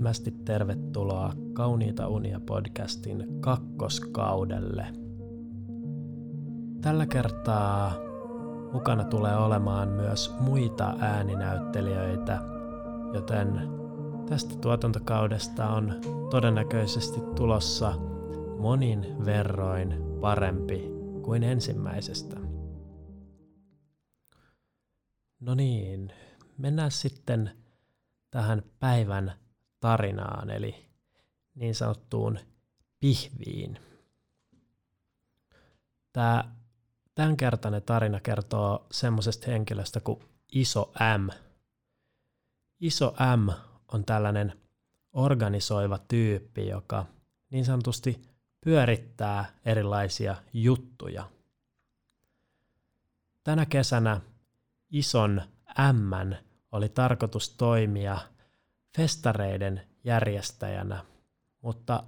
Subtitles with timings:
[0.00, 4.86] Lämpimästi tervetuloa Kauniita unia podcastin kakkoskaudelle.
[6.80, 7.94] Tällä kertaa
[8.72, 12.40] mukana tulee olemaan myös muita ääninäyttelijöitä,
[13.14, 13.60] joten
[14.28, 15.94] tästä tuotantokaudesta on
[16.30, 17.92] todennäköisesti tulossa
[18.58, 20.90] monin verroin parempi
[21.22, 22.36] kuin ensimmäisestä.
[25.40, 26.12] No niin,
[26.58, 27.50] mennään sitten
[28.30, 29.32] tähän päivän
[29.80, 30.86] tarinaan, eli
[31.54, 32.38] niin sanottuun
[33.00, 33.78] pihviin.
[36.12, 36.56] Tämä
[37.14, 40.20] tämänkertainen tarina kertoo semmoisesta henkilöstä kuin
[40.52, 41.28] Iso M.
[42.80, 43.48] Iso M
[43.92, 44.60] on tällainen
[45.12, 47.06] organisoiva tyyppi, joka
[47.50, 48.22] niin sanotusti
[48.60, 51.30] pyörittää erilaisia juttuja.
[53.44, 54.20] Tänä kesänä
[54.90, 55.42] ison
[55.92, 56.34] M
[56.72, 58.18] oli tarkoitus toimia
[58.96, 61.04] festareiden järjestäjänä,
[61.62, 62.02] mutta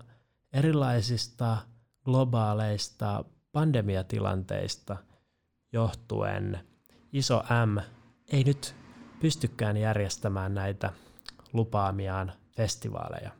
[0.52, 1.56] erilaisista
[2.04, 4.96] globaaleista pandemiatilanteista
[5.72, 6.68] johtuen
[7.12, 7.78] iso M
[8.32, 8.74] ei nyt
[9.20, 10.92] pystykään järjestämään näitä
[11.52, 13.30] lupaamiaan festivaaleja.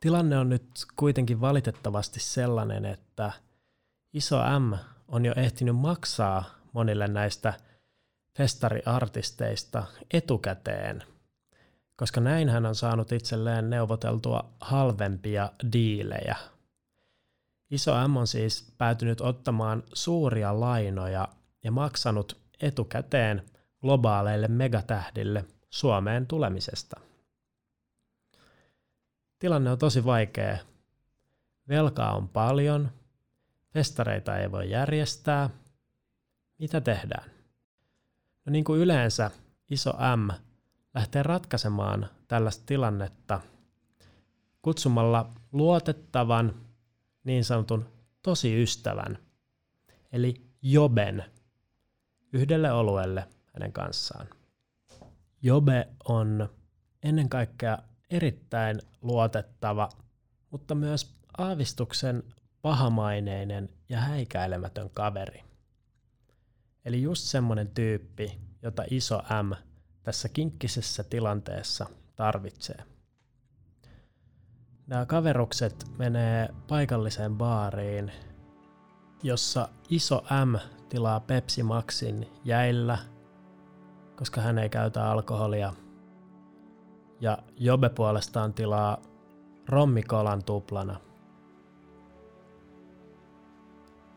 [0.00, 3.32] Tilanne on nyt kuitenkin valitettavasti sellainen, että
[4.12, 4.74] iso M
[5.08, 7.54] on jo ehtinyt maksaa monille näistä
[8.40, 11.02] festariartisteista etukäteen,
[11.96, 16.36] koska näin hän on saanut itselleen neuvoteltua halvempia diilejä.
[17.70, 21.28] Iso M on siis päätynyt ottamaan suuria lainoja
[21.64, 23.42] ja maksanut etukäteen
[23.80, 27.00] globaaleille megatähdille Suomeen tulemisesta.
[29.38, 30.58] Tilanne on tosi vaikea.
[31.68, 32.90] Velkaa on paljon,
[33.72, 35.50] festareita ei voi järjestää.
[36.58, 37.39] Mitä tehdään?
[38.44, 39.30] No niin kuin yleensä
[39.70, 40.30] iso M
[40.94, 43.40] lähtee ratkaisemaan tällaista tilannetta
[44.62, 46.54] kutsumalla luotettavan
[47.24, 47.86] niin sanotun
[48.22, 49.18] tosi ystävän,
[50.12, 51.24] eli Joben,
[52.32, 54.26] yhdelle oluelle hänen kanssaan.
[55.42, 56.48] Jobe on
[57.02, 57.78] ennen kaikkea
[58.10, 59.88] erittäin luotettava,
[60.50, 62.22] mutta myös aavistuksen
[62.62, 65.49] pahamaineinen ja häikäilemätön kaveri.
[66.84, 69.52] Eli just semmoinen tyyppi, jota iso M
[70.02, 71.86] tässä kinkkisessä tilanteessa
[72.16, 72.84] tarvitsee.
[74.86, 78.12] Nämä kaverukset menee paikalliseen baariin,
[79.22, 80.54] jossa iso M
[80.88, 82.98] tilaa Pepsi Maxin jäillä,
[84.16, 85.72] koska hän ei käytä alkoholia.
[87.20, 89.02] Ja Jobe puolestaan tilaa
[89.68, 91.00] rommikolan tuplana.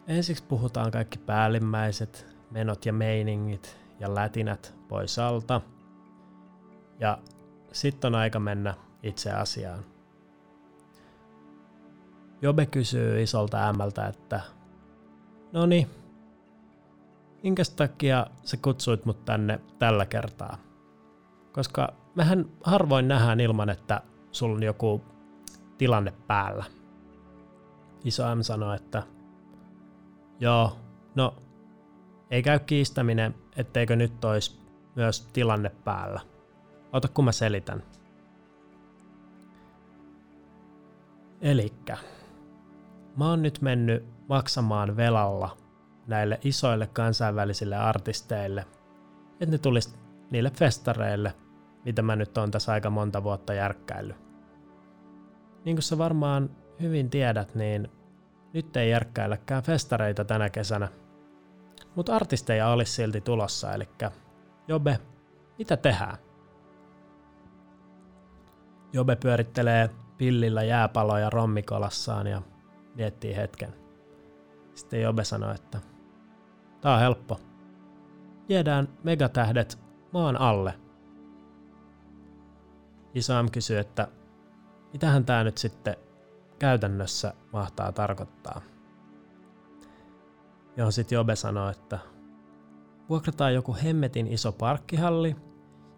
[0.07, 5.61] Ensiksi puhutaan kaikki päällimmäiset, menot ja meiningit ja lätinät pois alta.
[6.99, 7.17] Ja
[7.71, 9.79] sitten on aika mennä itse asiaan.
[12.41, 14.41] Jobe kysyy isolta ämmältä, että
[15.51, 15.89] no niin,
[17.43, 20.57] minkä takia sä kutsuit mut tänne tällä kertaa?
[21.51, 25.01] Koska mehän harvoin nähdään ilman, että sulla on joku
[25.77, 26.63] tilanne päällä.
[28.03, 29.03] Iso M sanoi, että
[30.39, 30.77] joo,
[31.15, 31.35] no
[32.31, 34.59] ei käy kiistäminen, etteikö nyt olisi
[34.95, 36.21] myös tilanne päällä.
[36.93, 37.83] Ota kun mä selitän.
[41.41, 41.97] Elikkä,
[43.17, 45.57] mä oon nyt mennyt maksamaan velalla
[46.07, 48.65] näille isoille kansainvälisille artisteille,
[49.31, 49.95] että ne tulisi
[50.31, 51.33] niille festareille,
[51.85, 54.17] mitä mä nyt on tässä aika monta vuotta järkkäillyt.
[55.65, 56.49] Niin kuin sä varmaan
[56.81, 57.91] hyvin tiedät, niin
[58.53, 60.87] nyt ei järkkäilläkään festareita tänä kesänä–
[61.95, 63.89] mutta artisteja olisi silti tulossa, eli
[64.67, 64.99] Jobe,
[65.57, 66.17] mitä tehdään?
[68.93, 72.41] Jobe pyörittelee pillillä jääpaloja rommikolassaan ja
[72.95, 73.73] miettii hetken.
[74.73, 75.79] Sitten Jobe sanoi, että
[76.81, 77.39] tää on helppo.
[78.49, 79.79] Viedään megatähdet
[80.11, 80.73] maan alle.
[83.13, 84.07] Iso M kysyy, että
[84.93, 85.95] mitähän tämä nyt sitten
[86.59, 88.61] käytännössä mahtaa tarkoittaa.
[90.77, 91.99] Johon sitten Jobe sanoi, että
[93.09, 95.35] vuokrataan joku hemmetin iso parkkihalli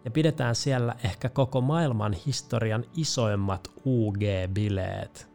[0.04, 5.30] ja pidetään siellä ehkä koko maailman historian isoimmat UG-bileet.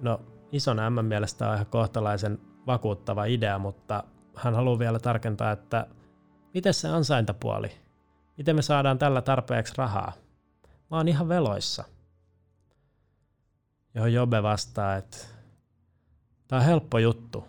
[0.00, 0.20] No,
[0.52, 4.04] ison M mielestä on ihan kohtalaisen vakuuttava idea, mutta
[4.34, 5.86] hän haluaa vielä tarkentaa, että
[6.54, 7.70] miten se ansaintapuoli?
[8.36, 10.12] Miten me saadaan tällä tarpeeksi rahaa?
[10.90, 11.84] Mä oon ihan veloissa.
[13.94, 15.35] Johon Jobe vastaa, että
[16.48, 17.44] Tämä on helppo juttu.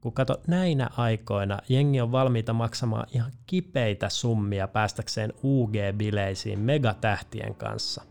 [0.00, 8.02] kun kato näinä aikoina jengi on valmiita maksamaan ihan kipeitä summia päästäkseen UG-bileisiin megatähtien kanssa.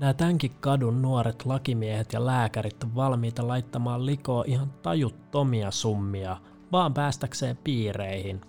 [0.00, 6.36] Nämä tämänkin kadun nuoret lakimiehet ja lääkärit on valmiita laittamaan likoa ihan tajuttomia summia,
[6.72, 8.40] vaan päästäkseen piireihin.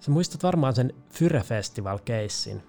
[0.00, 2.62] Sä muistat varmaan sen Fyre Festival-keissin.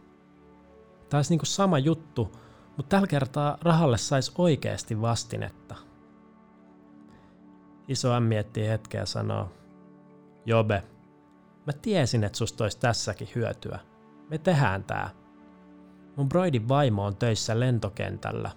[1.09, 2.31] Taisi niinku sama juttu,
[2.77, 5.75] mutta tällä kertaa rahalle saisi oikeasti vastinetta.
[7.87, 9.51] Iso M miettii hetkeä ja sanoo,
[10.45, 10.83] Jobe,
[11.65, 13.79] mä tiesin, että susta olisi tässäkin hyötyä.
[14.29, 15.09] Me tehdään tää.
[16.15, 18.51] Mun broidin vaimo on töissä lentokentällä,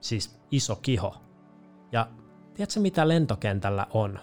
[0.00, 1.16] siis iso kiho.
[1.92, 2.06] Ja
[2.54, 4.18] tiedätkö mitä lentokentällä on?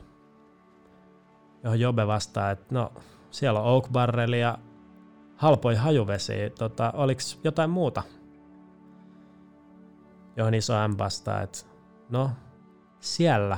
[1.64, 2.94] Johon Jobe vastaa, että no
[3.32, 4.58] siellä on Oak Barrel ja
[5.36, 8.04] halpoi hajuvesi, tota, oliks jotain muuta?
[10.36, 11.60] Johon iso M vastaa, että
[12.10, 12.32] no
[13.00, 13.58] siellä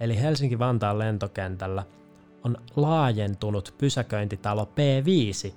[0.00, 1.84] eli Helsinki-Vantaan lentokentällä,
[2.44, 5.54] on laajentunut pysäköintitalo P5,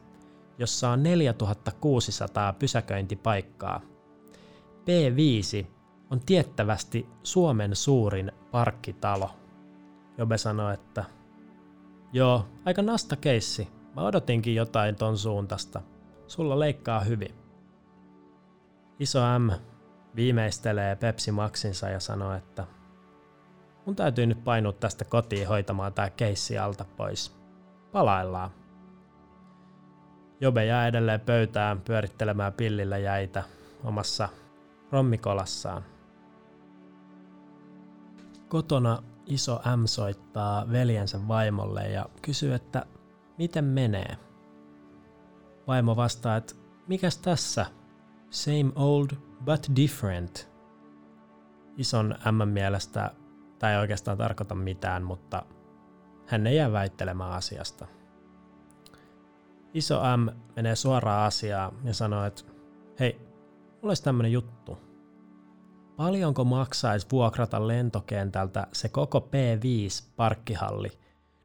[0.58, 3.82] jossa on 4600 pysäköintipaikkaa.
[4.82, 5.68] P5
[6.10, 9.30] on tiettävästi Suomen suurin parkkitalo.
[10.18, 11.06] Jobe sanoi, että
[12.14, 13.68] joo, aika nasta keissi.
[13.96, 15.82] Mä odotinkin jotain ton suuntasta.
[16.28, 17.36] Sulla leikkaa hyvin.
[19.00, 19.52] Iso M
[20.16, 22.68] viimeistelee Pepsi Maxinsa ja sanoo, että
[23.86, 27.36] Mun täytyy nyt painua tästä kotiin hoitamaan tää keissi alta pois.
[27.92, 28.52] Palaillaan.
[30.40, 33.44] Jobe jää edelleen pöytään pyörittelemään pillillä jäitä
[33.84, 34.30] omassa
[34.92, 35.84] rommikolassaan.
[38.48, 42.86] Kotona iso M soittaa veljensä vaimolle ja kysyy, että
[43.38, 44.18] miten menee.
[45.68, 46.54] Vaimo vastaa, että
[46.88, 47.66] mikäs tässä?
[48.30, 49.10] Same old
[49.46, 50.52] but different.
[51.78, 53.12] Ison M mielestä
[53.64, 55.46] Tämä ei oikeastaan tarkoita mitään, mutta
[56.26, 57.88] hän ei jää väittelemään asiasta.
[59.74, 62.44] Iso M menee suoraan asiaan ja sanoo, että
[63.00, 63.20] hei,
[63.66, 64.78] mulla olisi tämmönen juttu.
[65.96, 71.00] Paljonko maksaisi vuokrata lentokentältä se koko P5-parkkihalli,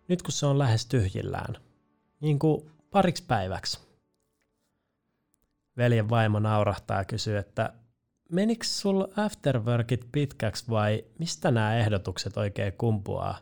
[0.09, 1.55] nyt kun se on lähes tyhjillään?
[2.21, 3.81] Niin kuin pariksi päiväksi.
[5.77, 7.73] Veljen vaimo naurahtaa ja kysyy, että
[8.29, 13.39] menikö sulla afterworkit pitkäksi vai mistä nämä ehdotukset oikein kumpuaa?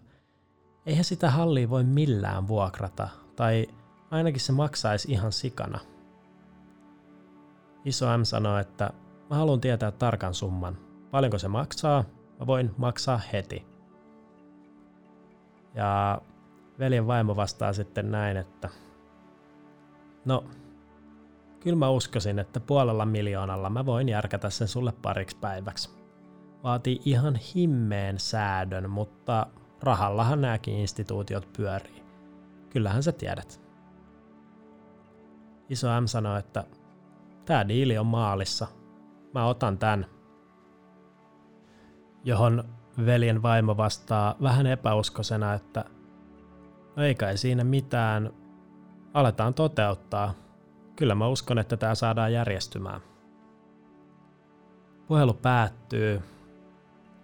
[0.87, 3.67] Eihän sitä hallia voi millään vuokrata, tai
[4.11, 5.81] ainakin se maksaisi ihan sikana.
[7.85, 8.91] Iso M sanoi, että
[9.31, 10.79] mä haluan tietää tarkan summan.
[11.11, 12.05] Paljonko se maksaa?
[12.41, 13.67] Mä voin maksaa heti.
[15.75, 16.21] Ja
[16.79, 18.69] veljen vaimo vastaa sitten näin, että
[20.25, 20.45] no
[21.67, 25.91] Kyllä mä uskoisin, että puolella miljoonalla mä voin järkätä sen sulle pariksi päiväksi.
[26.63, 29.47] Vaatii ihan himmeen säädön, mutta
[29.83, 32.05] rahallahan nämäkin instituutiot pyörii.
[32.71, 33.61] Kyllähän sä tiedät.
[35.69, 36.65] Iso M sanoi, että
[37.45, 38.67] tää diili on maalissa.
[39.35, 40.07] Mä otan tän.
[42.25, 42.65] Johon
[43.07, 45.85] veljen vaimo vastaa vähän epäuskosena, että
[46.97, 48.31] no ei kai siinä mitään.
[49.15, 50.46] Aletaan toteuttaa
[50.97, 53.01] kyllä mä uskon, että tämä saadaan järjestymään.
[55.09, 56.23] Puhelu päättyy.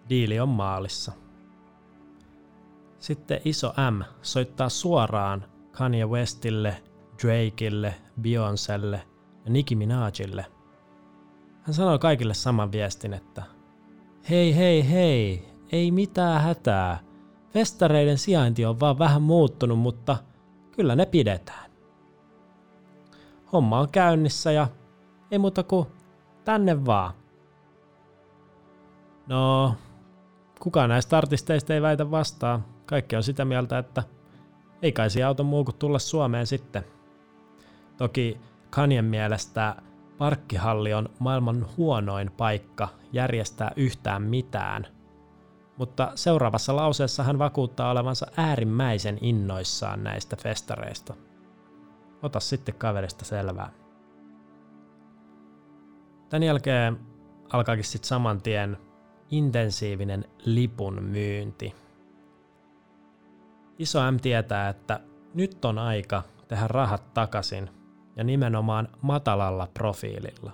[0.08, 1.12] Diili on maalissa.
[2.98, 6.82] Sitten iso M soittaa suoraan Kanye Westille,
[7.22, 9.02] Drakeille, Beyoncelle
[9.44, 10.46] ja Nicki Minajille.
[11.62, 13.42] Hän sanoo kaikille saman viestin, että
[14.30, 16.98] Hei hei hei, ei mitään hätää.
[17.50, 20.16] Festareiden sijainti on vaan vähän muuttunut, mutta
[20.70, 21.71] kyllä ne pidetään
[23.52, 24.68] homma on käynnissä ja
[25.30, 25.86] ei muuta kuin
[26.44, 27.12] tänne vaan.
[29.26, 29.74] No,
[30.60, 32.64] kukaan näistä artisteista ei väitä vastaan.
[32.86, 34.02] Kaikki on sitä mieltä, että
[34.82, 36.84] ei kai se auta muu kuin tulla Suomeen sitten.
[37.96, 38.40] Toki
[38.70, 39.76] Kanyen mielestä
[40.18, 44.86] parkkihalli on maailman huonoin paikka järjestää yhtään mitään.
[45.76, 51.14] Mutta seuraavassa lauseessa hän vakuuttaa olevansa äärimmäisen innoissaan näistä festareista.
[52.22, 53.72] Ota sitten kaverista selvää.
[56.28, 56.98] Tän jälkeen
[57.52, 58.78] alkaakin sitten saman tien
[59.30, 61.74] intensiivinen lipun myynti.
[63.78, 65.00] Iso M tietää, että
[65.34, 67.70] nyt on aika tehdä rahat takaisin
[68.16, 70.52] ja nimenomaan matalalla profiililla.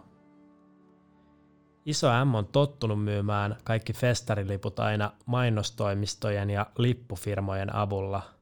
[1.87, 8.23] Iso M on tottunut myymään kaikki festariliput aina mainostoimistojen ja lippufirmojen avulla–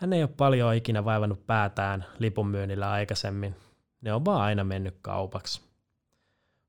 [0.00, 3.56] hän ei ole paljon ikinä vaivannut päätään lipunmyynnillä aikaisemmin.
[4.00, 5.62] Ne on vaan aina mennyt kaupaksi.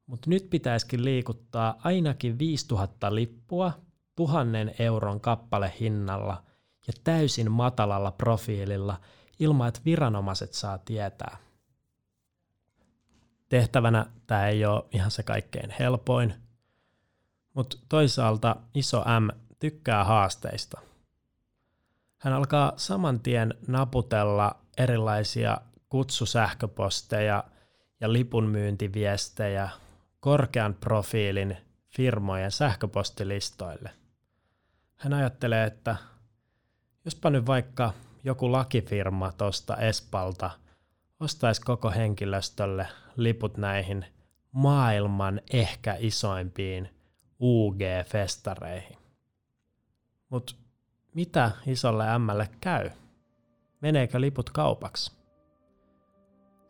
[0.06, 3.72] Mutta nyt pitäisikin liikuttaa ainakin 5000 lippua
[4.16, 6.44] tuhannen euron kappale hinnalla
[6.88, 8.98] ja täysin matalalla profiililla
[9.40, 11.38] ilman, että viranomaiset saa tietää.
[13.50, 16.34] Tehtävänä tämä ei ole ihan se kaikkein helpoin,
[17.54, 19.28] mutta toisaalta iso M
[19.60, 20.91] tykkää haasteista.
[22.22, 25.58] Hän alkaa saman tien naputella erilaisia
[25.90, 27.44] kutsusähköposteja
[28.02, 29.70] ja lipunmyyntiviestejä
[30.20, 33.90] korkean profiilin firmojen sähköpostilistoille.
[34.96, 35.96] Hän ajattelee, että
[37.06, 40.52] jospa nyt vaikka joku lakifirma tuosta Espalta
[41.20, 44.06] ostaisi koko henkilöstölle liput näihin
[44.52, 46.90] maailman ehkä isoimpiin
[47.40, 48.98] UG-festareihin.
[50.30, 50.61] Mutta
[51.16, 52.90] mitä isolle Mlle käy?
[53.82, 55.12] Meneekö liput kaupaksi?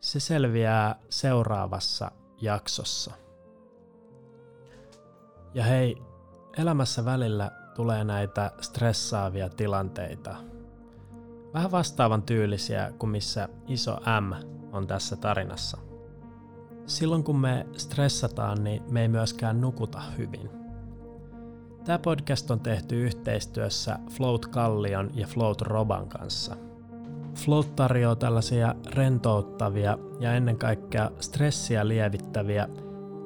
[0.00, 3.12] Se selviää seuraavassa jaksossa.
[5.54, 5.96] Ja hei,
[6.58, 10.36] elämässä välillä tulee näitä stressaavia tilanteita.
[11.54, 14.32] Vähän vastaavan tyylisiä kuin missä iso M
[14.72, 15.78] on tässä tarinassa.
[16.86, 20.61] Silloin kun me stressataan, niin me ei myöskään nukuta hyvin.
[21.84, 26.56] Tämä podcast on tehty yhteistyössä Float Kallion ja Float Roban kanssa.
[27.34, 32.68] Float tarjoaa tällaisia rentouttavia ja ennen kaikkea stressiä lievittäviä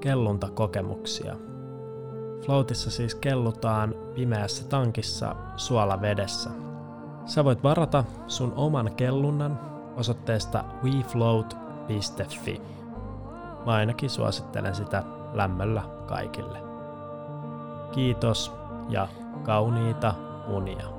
[0.01, 1.37] kelluntakokemuksia–
[2.47, 6.51] Floatissa siis kellutaan pimeässä tankissa suolavedessä.
[7.25, 9.61] Sä voit varata sun oman kellunnan
[9.97, 12.61] osoitteesta wefloat.fi.
[13.67, 16.66] Mä ainakin suosittelen sitä lämmöllä kaikille.
[17.93, 18.53] Kiitos
[18.89, 19.09] ja
[19.43, 20.15] kauniita
[20.49, 20.96] unia.